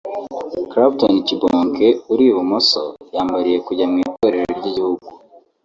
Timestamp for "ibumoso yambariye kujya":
2.31-3.85